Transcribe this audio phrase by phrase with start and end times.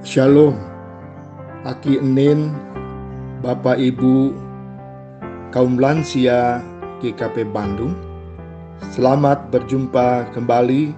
[0.00, 0.56] Shalom,
[1.68, 2.56] Aki Enin,
[3.44, 4.32] Bapak Ibu,
[5.52, 6.64] kaum lansia
[7.04, 7.92] GKP Bandung.
[8.96, 10.96] Selamat berjumpa kembali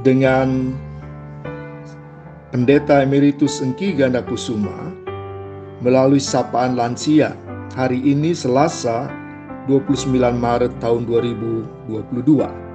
[0.00, 0.72] dengan
[2.56, 4.88] Pendeta Emeritus Engki Ganda Kusuma
[5.84, 7.36] melalui sapaan lansia
[7.76, 9.12] hari ini Selasa
[9.68, 12.67] 29 Maret tahun 2022.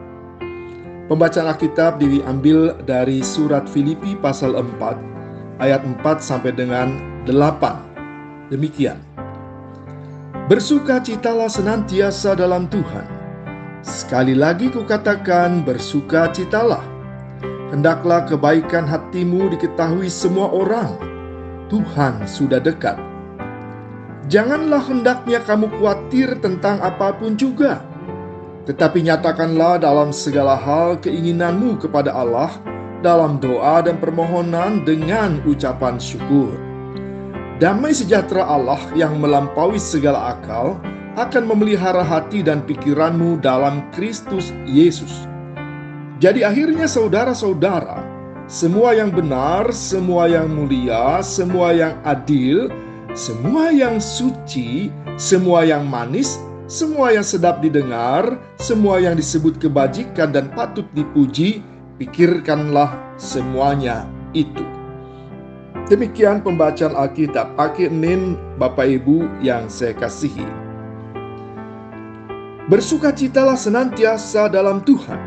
[1.13, 6.97] Pembacaan Alkitab diambil dari surat Filipi pasal 4 ayat 4 sampai dengan
[7.29, 8.49] 8.
[8.49, 8.97] Demikian.
[10.49, 13.05] Bersukacitalah senantiasa dalam Tuhan.
[13.85, 16.81] Sekali lagi kukatakan bersukacitalah.
[17.69, 20.97] Hendaklah kebaikan hatimu diketahui semua orang.
[21.69, 22.97] Tuhan sudah dekat.
[24.33, 27.92] Janganlah hendaknya kamu khawatir tentang apa pun juga
[28.63, 32.51] tetapi nyatakanlah dalam segala hal keinginanmu kepada Allah
[33.03, 36.55] dalam doa dan permohonan dengan ucapan syukur.
[37.59, 40.79] Damai sejahtera Allah yang melampaui segala akal
[41.19, 45.27] akan memelihara hati dan pikiranmu dalam Kristus Yesus.
[46.17, 48.01] Jadi akhirnya saudara-saudara,
[48.47, 52.71] semua yang benar, semua yang mulia, semua yang adil,
[53.13, 54.89] semua yang suci,
[55.19, 61.59] semua yang manis, semua yang sedap didengar, semua yang disebut kebajikan dan patut dipuji,
[61.99, 64.63] pikirkanlah semuanya itu.
[65.91, 67.59] Demikian pembacaan Alkitab.
[67.59, 70.47] Pakai Nin Bapak Ibu yang saya kasihi.
[72.71, 75.19] Bersukacitalah senantiasa dalam Tuhan.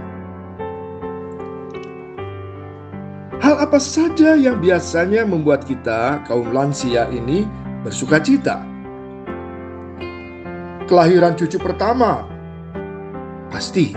[3.36, 7.44] Hal apa saja yang biasanya membuat kita, kaum lansia ini,
[7.84, 8.75] bersukacita?
[10.86, 12.24] Kelahiran cucu pertama?
[13.50, 13.92] Pasti.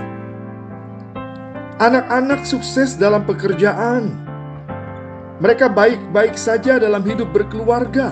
[1.80, 4.12] Anak-anak sukses dalam pekerjaan.
[5.40, 8.12] Mereka baik-baik saja dalam hidup berkeluarga.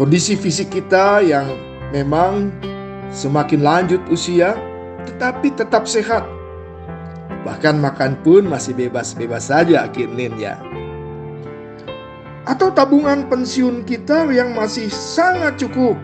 [0.00, 1.44] Kondisi fisik kita yang
[1.92, 2.48] memang
[3.12, 4.56] semakin lanjut usia,
[5.04, 6.24] tetapi tetap sehat.
[7.44, 10.56] Bahkan makan pun masih bebas-bebas saja kinin ya.
[12.48, 16.00] Atau tabungan pensiun kita yang masih sangat cukup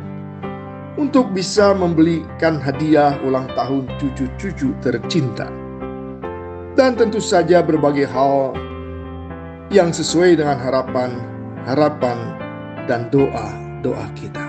[0.98, 5.46] untuk bisa membelikan hadiah ulang tahun cucu-cucu tercinta.
[6.74, 8.54] Dan tentu saja berbagai hal
[9.70, 12.18] yang sesuai dengan harapan-harapan
[12.90, 14.46] dan doa-doa kita.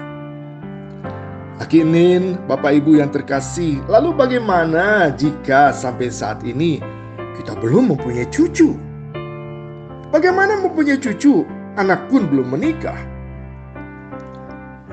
[1.60, 6.80] Akinin Bapak Ibu yang terkasih, lalu bagaimana jika sampai saat ini
[7.38, 8.74] kita belum mempunyai cucu?
[10.10, 11.46] Bagaimana mempunyai cucu,
[11.78, 12.98] anak pun belum menikah?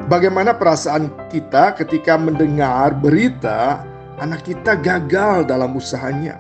[0.07, 3.83] Bagaimana perasaan kita ketika mendengar berita
[4.23, 6.39] anak kita gagal dalam usahanya?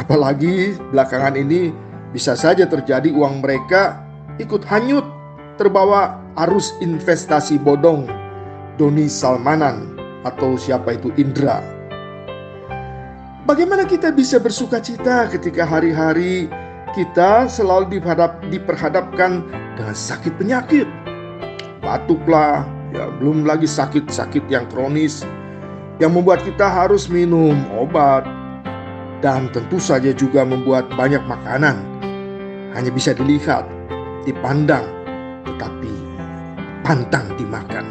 [0.00, 1.76] Apalagi belakangan ini
[2.16, 4.00] bisa saja terjadi uang mereka
[4.40, 5.04] ikut hanyut
[5.60, 8.08] terbawa arus investasi bodong
[8.80, 11.60] Doni Salmanan atau siapa itu Indra.
[13.44, 16.48] Bagaimana kita bisa bersuka cita ketika hari-hari
[16.96, 18.00] kita selalu
[18.48, 19.44] diperhadapkan
[19.76, 21.05] dengan sakit penyakit?
[21.86, 25.22] Batuklah, ya belum lagi sakit-sakit yang kronis
[26.02, 28.26] yang membuat kita harus minum obat
[29.22, 31.78] dan tentu saja juga membuat banyak makanan
[32.74, 33.64] hanya bisa dilihat,
[34.26, 34.84] dipandang,
[35.46, 35.92] tetapi
[36.84, 37.86] pantang dimakan.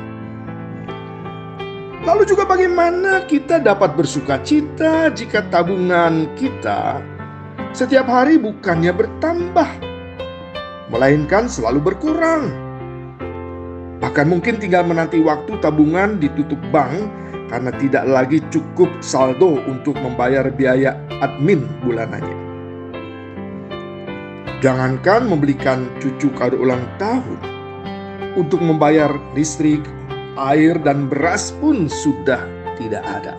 [2.05, 7.01] Lalu juga bagaimana kita dapat bersuka cita jika tabungan kita
[7.73, 9.69] setiap hari bukannya bertambah,
[10.93, 12.64] melainkan selalu berkurang.
[14.15, 17.03] Bahkan mungkin tinggal menanti waktu tabungan ditutup bank
[17.51, 22.31] karena tidak lagi cukup saldo untuk membayar biaya admin bulanannya.
[24.63, 27.43] Jangankan membelikan cucu kado ulang tahun,
[28.39, 29.83] untuk membayar listrik,
[30.39, 32.39] air, dan beras pun sudah
[32.79, 33.35] tidak ada.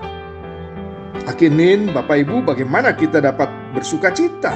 [1.24, 4.52] Akinin Bapak Ibu bagaimana kita dapat bersuka cita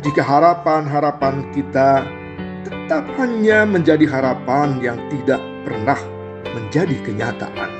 [0.00, 2.08] jika harapan-harapan kita
[2.90, 5.98] hanya menjadi harapan yang tidak pernah
[6.50, 7.70] menjadi kenyataan.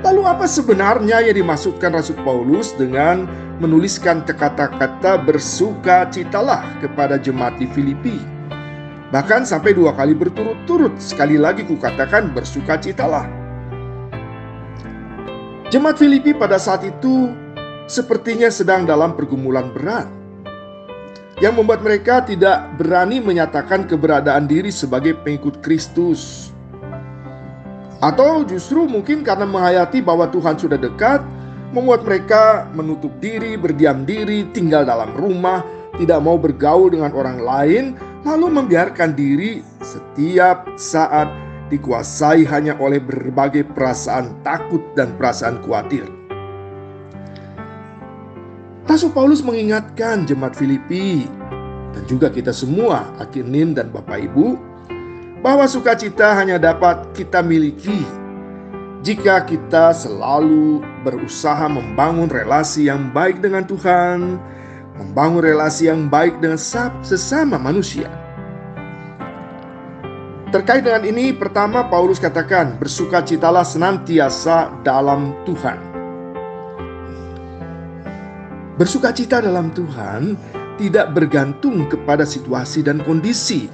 [0.00, 3.28] Lalu apa sebenarnya yang dimaksudkan Rasul Paulus dengan
[3.60, 8.16] menuliskan kata-kata bersuka citalah kepada jemaat di Filipi?
[9.10, 13.26] Bahkan sampai dua kali berturut-turut, sekali lagi kukatakan bersuka citalah.
[15.74, 17.34] Jemaat Filipi pada saat itu
[17.90, 20.06] sepertinya sedang dalam pergumulan berat
[21.44, 26.52] yang membuat mereka tidak berani menyatakan keberadaan diri sebagai pengikut Kristus.
[28.00, 31.20] Atau justru mungkin karena menghayati bahwa Tuhan sudah dekat,
[31.76, 35.60] membuat mereka menutup diri, berdiam diri, tinggal dalam rumah,
[36.00, 37.84] tidak mau bergaul dengan orang lain,
[38.24, 41.28] lalu membiarkan diri setiap saat
[41.68, 46.15] dikuasai hanya oleh berbagai perasaan takut dan perasaan khawatir.
[48.96, 51.28] Rasul Paulus mengingatkan jemaat Filipi
[51.92, 54.56] dan juga kita semua, Akinin dan Bapak Ibu,
[55.44, 58.00] bahwa sukacita hanya dapat kita miliki
[59.04, 64.40] jika kita selalu berusaha membangun relasi yang baik dengan Tuhan,
[64.96, 66.56] membangun relasi yang baik dengan
[67.04, 68.08] sesama manusia.
[70.56, 75.95] Terkait dengan ini, pertama Paulus katakan, bersukacitalah senantiasa dalam Tuhan.
[78.76, 80.36] Bersukacita dalam Tuhan
[80.76, 83.72] tidak bergantung kepada situasi dan kondisi.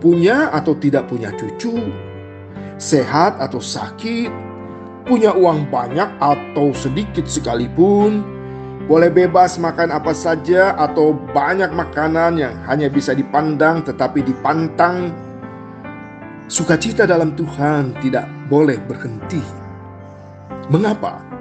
[0.00, 1.92] Punya atau tidak punya cucu,
[2.80, 4.32] sehat atau sakit,
[5.04, 8.24] punya uang banyak atau sedikit sekalipun,
[8.88, 15.12] boleh bebas makan apa saja atau banyak makanan yang hanya bisa dipandang tetapi dipantang.
[16.48, 19.40] Sukacita dalam Tuhan tidak boleh berhenti.
[20.68, 21.33] Mengapa?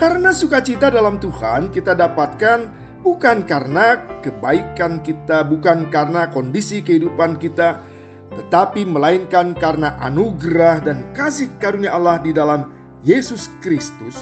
[0.00, 2.72] Karena sukacita dalam Tuhan kita dapatkan
[3.04, 7.84] bukan karena kebaikan kita, bukan karena kondisi kehidupan kita,
[8.32, 12.72] tetapi melainkan karena anugerah dan kasih karunia Allah di dalam
[13.04, 14.16] Yesus Kristus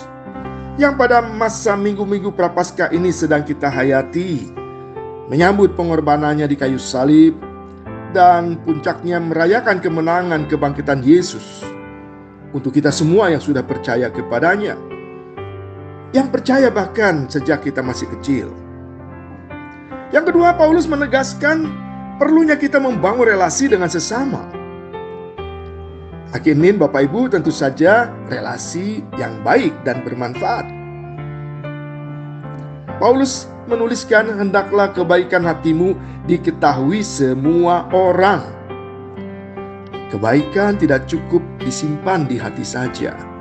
[0.82, 4.50] yang pada masa minggu-minggu prapaskah ini sedang kita hayati,
[5.30, 7.38] menyambut pengorbanannya di kayu salib,
[8.10, 11.62] dan puncaknya merayakan kemenangan kebangkitan Yesus.
[12.50, 14.75] Untuk kita semua yang sudah percaya kepadanya,
[16.16, 18.49] yang percaya bahkan sejak kita masih kecil.
[20.08, 21.69] Yang kedua, Paulus menegaskan
[22.16, 24.40] perlunya kita membangun relasi dengan sesama.
[26.32, 30.64] Akinin Bapak Ibu tentu saja relasi yang baik dan bermanfaat.
[33.00, 38.44] Paulus menuliskan hendaklah kebaikan hatimu diketahui semua orang.
[40.08, 43.38] Kebaikan tidak cukup disimpan di hati saja.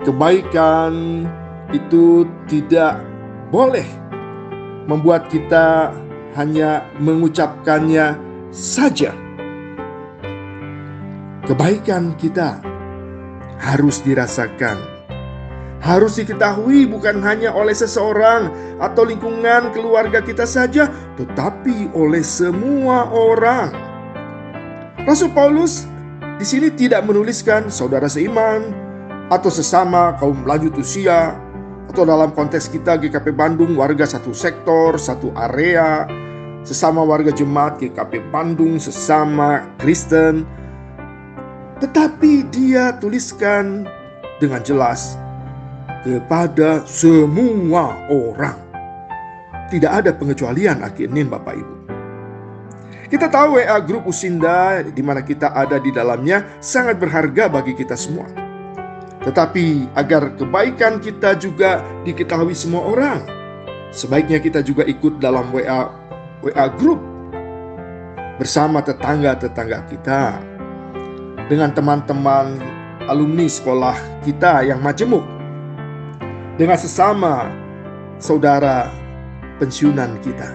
[0.00, 1.28] Kebaikan
[1.76, 3.04] itu tidak
[3.52, 3.84] boleh
[4.88, 5.92] membuat kita
[6.40, 8.16] hanya mengucapkannya
[8.48, 9.12] saja.
[11.44, 12.64] Kebaikan kita
[13.60, 14.80] harus dirasakan,
[15.84, 18.48] harus diketahui bukan hanya oleh seseorang
[18.80, 20.88] atau lingkungan keluarga kita saja,
[21.20, 23.68] tetapi oleh semua orang.
[25.04, 25.84] Rasul Paulus
[26.40, 28.89] di sini tidak menuliskan saudara seiman
[29.30, 31.38] atau sesama kaum lanjut usia
[31.90, 36.06] atau dalam konteks kita GKP Bandung warga satu sektor, satu area,
[36.66, 40.46] sesama warga jemaat GKP Bandung, sesama Kristen.
[41.82, 43.88] Tetapi dia tuliskan
[44.38, 45.18] dengan jelas
[46.06, 48.58] kepada semua orang.
[49.70, 51.74] Tidak ada pengecualian akhirnya Bapak Ibu.
[53.10, 57.98] Kita tahu WA grup Usinda di mana kita ada di dalamnya sangat berharga bagi kita
[57.98, 58.49] semua.
[59.20, 63.20] Tetapi agar kebaikan kita juga diketahui semua orang,
[63.92, 65.92] sebaiknya kita juga ikut dalam WA
[66.40, 67.00] WA group
[68.40, 70.40] bersama tetangga-tetangga kita
[71.52, 72.56] dengan teman-teman
[73.12, 73.92] alumni sekolah
[74.24, 75.20] kita yang majemuk
[76.56, 77.52] dengan sesama
[78.16, 78.88] saudara
[79.60, 80.48] pensiunan kita.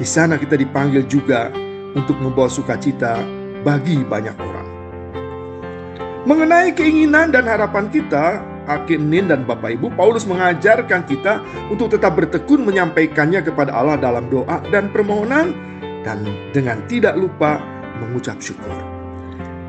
[0.00, 1.54] Di sana kita dipanggil juga
[1.94, 3.22] untuk membawa sukacita
[3.62, 4.59] bagi banyak orang.
[6.30, 8.38] Mengenai keinginan dan harapan kita,
[8.70, 11.42] Hakim Nin dan Bapak Ibu, Paulus mengajarkan kita
[11.74, 15.50] untuk tetap bertekun menyampaikannya kepada Allah dalam doa dan permohonan
[16.06, 16.22] dan
[16.54, 17.58] dengan tidak lupa
[17.98, 18.78] mengucap syukur.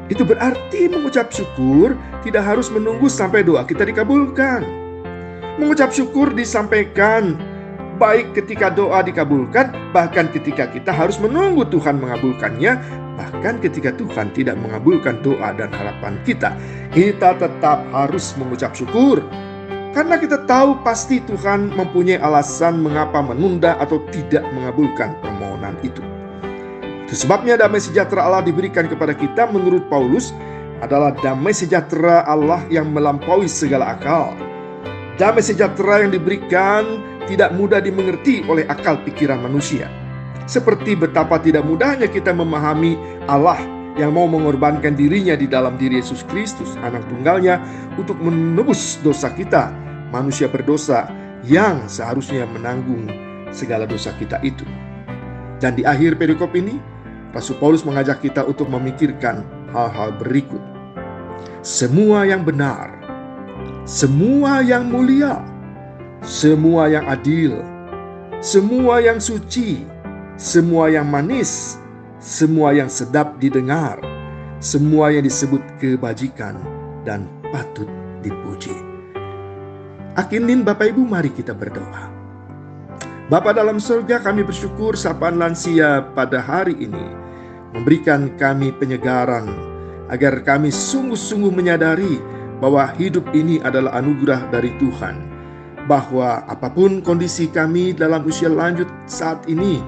[0.05, 4.61] Itu berarti mengucap syukur tidak harus menunggu sampai doa kita dikabulkan.
[5.57, 7.41] Mengucap syukur disampaikan
[8.01, 12.81] baik ketika doa dikabulkan, bahkan ketika kita harus menunggu Tuhan mengabulkannya,
[13.21, 16.57] Bahkan ketika Tuhan tidak mengabulkan doa dan harapan kita,
[16.89, 19.21] kita tetap harus mengucap syukur.
[19.93, 26.01] Karena kita tahu pasti Tuhan mempunyai alasan mengapa menunda atau tidak mengabulkan permohonan itu.
[27.11, 30.31] Sebabnya damai sejahtera Allah diberikan kepada kita menurut Paulus
[30.79, 34.31] adalah damai sejahtera Allah yang melampaui segala akal.
[35.19, 39.91] Damai sejahtera yang diberikan tidak mudah dimengerti oleh akal pikiran manusia
[40.51, 42.99] seperti betapa tidak mudahnya kita memahami
[43.29, 43.61] Allah
[43.99, 47.59] yang mau mengorbankan dirinya di dalam diri Yesus Kristus, anak tunggalnya,
[47.99, 49.71] untuk menebus dosa kita,
[50.15, 51.11] manusia berdosa
[51.47, 53.07] yang seharusnya menanggung
[53.51, 54.63] segala dosa kita itu.
[55.59, 56.79] Dan di akhir perikop ini,
[57.35, 59.43] Rasul Paulus mengajak kita untuk memikirkan
[59.75, 60.59] hal-hal berikut.
[61.61, 62.95] Semua yang benar,
[63.85, 65.43] semua yang mulia,
[66.21, 67.65] semua yang adil,
[68.45, 69.81] semua yang suci,
[70.37, 71.81] semua yang manis,
[72.21, 73.97] semua yang sedap didengar,
[74.61, 76.61] semua yang disebut kebajikan
[77.01, 77.89] dan patut
[78.21, 78.77] dipuji.
[80.13, 82.13] Akinin Bapak Ibu mari kita berdoa.
[83.25, 87.07] Bapa dalam surga kami bersyukur sapaan lansia pada hari ini
[87.73, 89.49] memberikan kami penyegaran
[90.13, 92.21] agar kami sungguh-sungguh menyadari
[92.61, 95.30] bahwa hidup ini adalah anugerah dari Tuhan.
[95.91, 99.83] Bahwa apa pun kondisi kami dalam usia lanjut saat ini,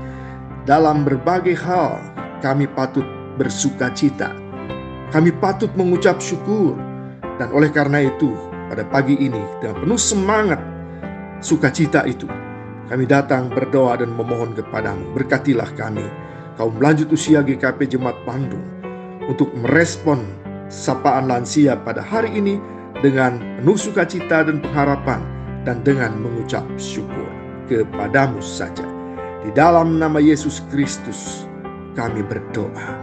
[0.68, 1.96] dalam berbagai hal
[2.44, 3.08] kami patut
[3.40, 4.36] bersuka cita.
[5.16, 6.76] Kami patut mengucap syukur.
[7.40, 8.36] Dan oleh karena itu,
[8.68, 10.60] pada pagi ini dengan penuh semangat
[11.40, 12.28] sukacita itu,
[12.92, 15.16] kami datang berdoa dan memohon kepadamu.
[15.18, 16.04] Berkatilah kami,
[16.60, 18.62] kaum lanjut usia GKP Jemaat Bandung,
[19.26, 20.20] untuk merespon
[20.68, 22.60] sapaan lansia pada hari ini
[23.00, 25.33] dengan penuh sukacita dan pengharapan
[25.64, 27.28] dan dengan mengucap syukur
[27.72, 28.86] kepadamu saja.
[29.44, 31.48] Di dalam nama Yesus Kristus
[31.96, 33.00] kami berdoa.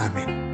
[0.00, 0.51] Amin.